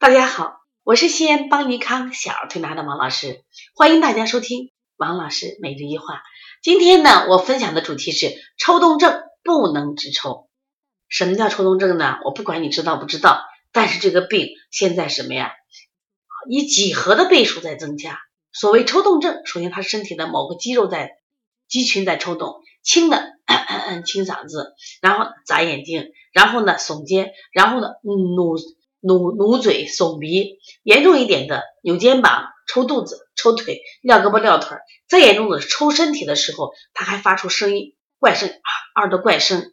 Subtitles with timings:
[0.00, 3.42] 大家好，我是西安邦尼康小儿推拿的王老师，
[3.74, 6.22] 欢迎大家收听王老师每日一话。
[6.62, 10.48] 今天呢，我分享的主题是抽动症不能直抽。
[11.08, 12.20] 什么叫抽动症呢？
[12.24, 13.42] 我不管你知道不知道，
[13.72, 15.50] 但是这个病现在什么呀？
[16.48, 18.20] 以几何的倍数在增加。
[18.52, 21.10] 所谓抽动症，首先他身体的某个肌肉在
[21.66, 23.32] 肌群在抽动，轻的
[24.06, 28.56] 清嗓子，然后眨眼睛，然后呢耸肩，然后呢努。
[29.00, 39.72] 努努嘴、耸鼻，严重一点的扭肩膀、抽肚子、抽腿、撂胳膊、撂腿；再严重的抽身体的时候，他还发出声音怪声啊二的怪声。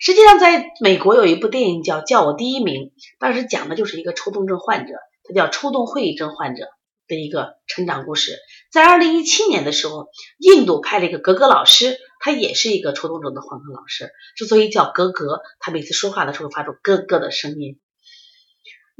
[0.00, 2.74] 实际上，在美国有一部电影叫《叫我第一名》，
[3.18, 4.92] 当时讲的就是一个抽动症患者，
[5.24, 6.64] 他叫抽动会议症患者
[7.06, 8.36] 的一个成长故事。
[8.72, 14.10] 在二零一七年的时候，印度派了一个格格老师，他也是一个抽动症的患者老师。
[14.36, 17.78] 之所以叫格格，他每次说话的时候发出咯咯的声音。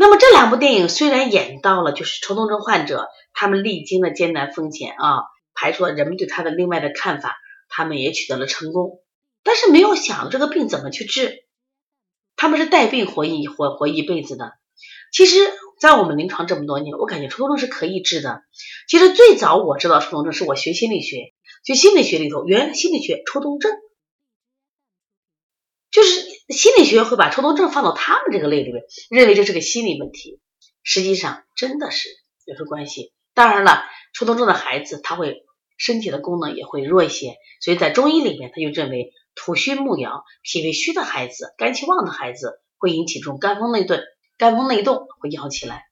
[0.01, 5.23] 那么这两部电影虽然演到了就是抽动症患者，他们历经了艰难风险啊，
[5.55, 7.37] 排除了人们对他的另外的看法，
[7.69, 9.01] 他们也取得了成功。
[9.43, 11.41] 但是没有想这个病怎么去治，
[12.37, 14.53] 他们是带病活一活活一辈子的。
[15.13, 15.37] 其实，
[15.81, 18.43] 在我们临床这么多年，我感觉抽动症是可以治的。
[18.89, 21.33] 其实最早我知道抽动症是我学心理学，
[21.65, 23.73] 学心理学里头，原来心理学抽动症
[25.91, 26.39] 就是。
[26.49, 30.41] 心理学会把抽动症放到他们这个类里面，认为这是个心理问题。
[30.83, 32.09] 实际上真的是
[32.47, 33.13] 有着关系。
[33.35, 35.45] 当然了，抽动症的孩子他会
[35.77, 44.03] 身体的功能也会弱一些，所以在中医里面他就认为土虚木摇、脾胃虚的孩子、肝气旺的孩子会引起这种肝风内顿、
[44.39, 45.83] 肝风内动会摇起来。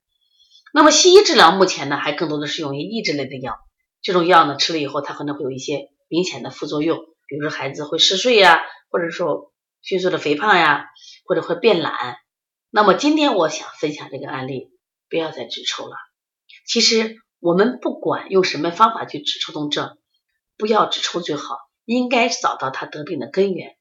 [0.72, 3.58] 那么西医治疗目前呢，还更多的是用于抑制类的药。
[4.00, 6.96] 这种药呢吃了以后，它可能会有一些明显的副作用，
[7.28, 9.52] 比如说孩子会嗜睡呀，或者说。
[9.86, 10.86] 迅速的肥胖呀，
[11.26, 12.16] 或者会变懒。
[12.70, 14.72] 那么今天我想分享这个案例，
[15.08, 15.94] 不要再直抽了。
[16.66, 19.96] 其实我们不管用什么方法去治抽动症，
[20.58, 23.76] 不要直抽最好，应该找到他得病的根源。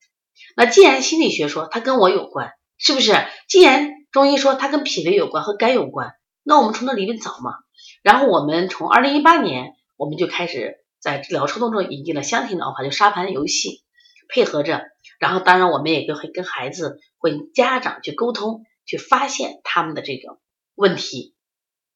[0.56, 3.16] 那既然心理学说它跟我有关，是不是？
[3.48, 6.14] 既然中医说它跟脾胃有关和肝有关，
[6.44, 7.56] 那我们从那里面找嘛。
[8.04, 13.84] 然后我们从二零一八年，我们就开始在治疗抽动症引进了箱体疗法，就沙盘游戏，
[14.28, 14.84] 配合着。
[15.20, 20.40] 然后，当然，我们也就会跟孩子、会家长去沟通，去发现他们的这个
[20.76, 21.36] 问题。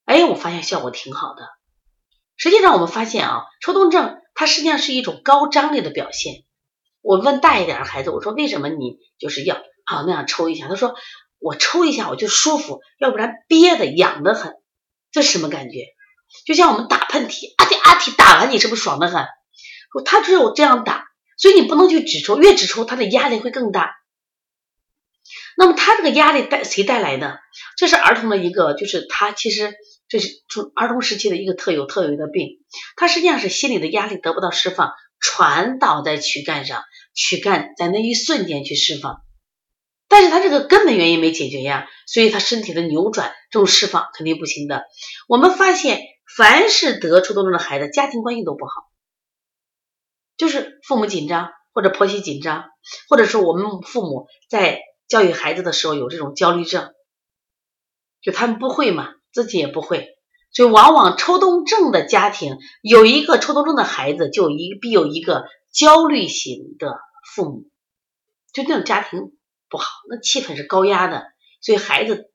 [0.06, 1.50] 哎，我发现效果挺好的。
[2.38, 6.46] 实际上，我们发现啊，抽动症它实际上是一种高张力的表现。
[7.02, 10.68] 我问大一点的孩子，我说为什么你就是要啊那样抽一下？
[10.70, 10.96] 他说
[11.40, 14.56] 我抽一下我就舒服，要不然憋的痒的很。
[15.12, 15.88] 这什么感觉？
[16.46, 19.26] 就像我们打喷嚏，啊嚏啊嚏，打完你是不是爽的很？
[20.06, 21.09] 他只有这样打。
[21.40, 23.96] 所以你不能去指出，越指出他的压力会更大。
[25.58, 27.40] 那么他这个压力带谁带来的？
[27.78, 29.74] 这是儿童的一个，就是他其实
[30.08, 32.60] 这是从儿童时期的一个特有特有的病。
[32.96, 36.84] 他实际上是心理的压力得不到释放，传导在躯干上，
[37.14, 39.22] 躯干在那一瞬间去释放。
[40.08, 44.86] 但是他这个根本原因没解决呀，所以他身体的扭转这种释放肯定不行的。
[45.28, 46.02] 我们发现，
[46.36, 48.89] 凡是得抽动症的孩子，家庭关系都不好。
[50.40, 52.64] 就是父母紧张，或者婆媳紧张，
[53.10, 54.80] 或者说我们父母在
[55.10, 56.94] 教育孩子的时候有这种焦虑症，
[58.22, 60.18] 就他们不会嘛，自己也不会，
[60.54, 66.98] 所以往往抽动症的家庭有一个抽动症的孩子，就一必有一个焦虑型的
[67.36, 67.66] 父母，
[68.54, 69.34] 就那种家庭
[69.70, 71.26] 不好，那气氛是高压的，
[71.60, 72.32] 所以孩子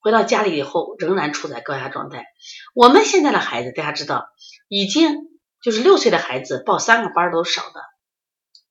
[0.00, 2.26] 回到家里以后仍然处在高压状态。
[2.74, 4.26] 我们现在的孩子，大家知道
[4.68, 5.37] 已经。
[5.62, 7.80] 就是六岁的孩子报三个班都少的，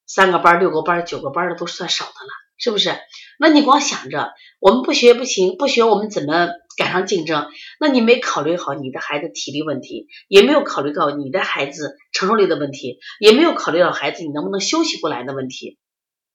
[0.05, 2.97] 三个班、六个班、九个班的都算少的了，是不是？
[3.39, 7.49] 那你光想着我们不学不行，不学我们怎么赶上竞争？
[7.79, 15.77] 那你没考虑好你的孩子体力问题，也没有考虑到你的孩子承受力的问题，也没有考虑到孩子你能不能休息过来的问题。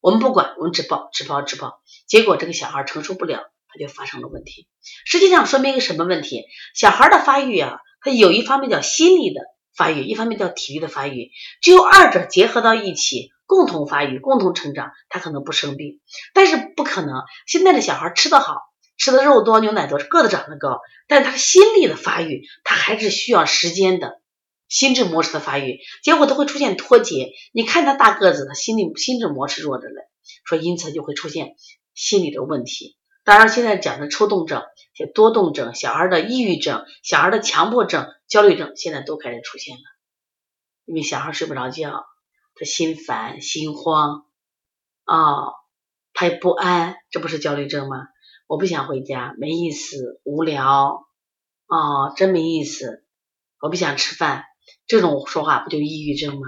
[0.00, 4.68] 我们不管，我们只报、只报、只报，结果这个小孩承受不了，他就发生了问题。
[5.06, 6.44] 实际上说明一个什么问题？
[6.74, 9.40] 小孩的发育啊，他有一方面叫心理的。
[9.76, 11.30] 发育一方面叫体育的发育，
[11.60, 16.00] 只有二者结合到一起，共同发育、共同成长，他可能不生病。
[16.34, 18.56] 但是不可能，现在的小孩吃得好，
[18.98, 24.20] 吃的肉多、牛奶多，个子长得高，但他心理的发育，他还是需要时间的，
[24.68, 27.32] 心智模式的发育，结果都会出现脱节。
[27.52, 30.02] 你看他大个子，他心理心智模式弱着嘞，
[30.44, 31.56] 说因此就会出现
[31.94, 32.96] 心理的问题。
[33.24, 34.62] 当然，现在讲的抽动症、
[35.14, 39.82] 多动症、小孩的抑郁症、小孩的强迫症、焦虑症，现在都开始出现了。
[40.84, 42.04] 因为小孩睡不着觉，
[42.56, 44.24] 他心烦心慌
[45.04, 45.52] 啊，
[46.12, 47.96] 他也不安，这不是焦虑症吗？
[48.48, 51.06] 我不想回家，没意思，无聊，
[51.66, 53.04] 啊，真没意思，
[53.60, 54.44] 我不想吃饭，
[54.88, 56.46] 这种说话不就抑郁症吗？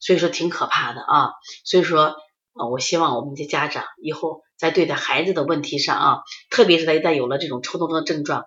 [0.00, 1.32] 所以说挺可怕的啊。
[1.66, 2.16] 所以说，
[2.54, 6.18] 呃，我希望我们的家长以后在对待孩子的问题上啊，
[6.50, 8.44] 特别是在一旦有了这种抽动症的症状，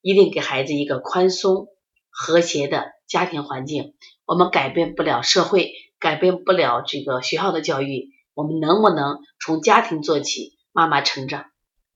[0.00, 1.68] 一定给孩子一个宽松
[2.08, 3.94] 和谐的家庭环境。
[4.24, 11.46] 我们改变不了社会，改变不了这个学校的教育，我们能不能从家庭做起，慢慢成长？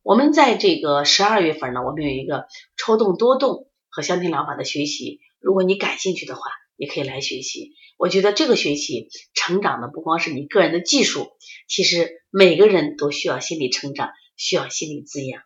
[0.03, 2.47] 我们在这个十二月份呢，我们有一个
[2.77, 6.43] 抽动多动和香庭疗法的学习，如果你感兴趣的话，
[6.77, 7.71] 也可以来学习。
[7.97, 11.29] 我觉得这个学习成长的不光是你个人的技术，
[11.69, 15.43] 其实每个人都需要心理成长，需要心理滋养。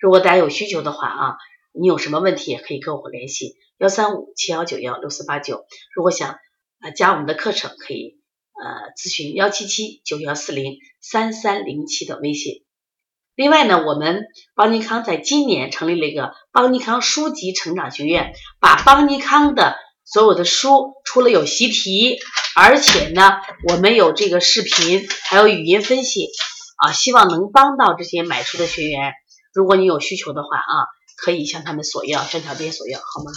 [0.00, 1.36] 如果大家有需求的话啊，
[1.72, 5.66] 你有什么问题也可以跟我联系幺三五七幺九幺六四八九。
[5.94, 6.30] 如果想
[6.80, 8.18] 啊加我们的课程，可以
[8.60, 12.64] 呃咨询幺七七九幺四零三三零七的微信。
[13.36, 14.24] 另外呢，我们
[14.56, 19.76] 邦尼康在今年成立了一个邦尼康书籍成长学院，把邦尼康的。
[20.08, 22.20] 所有的书除了有习题，
[22.58, 23.32] 而且呢，
[23.68, 26.26] 我们有这个视频，还有语音分析
[26.78, 29.12] 啊，希望能帮到这些买书的学员。
[29.52, 30.74] 如果你有需求的话啊，
[31.22, 33.30] 可以向他们索要，向小编索要，好吗？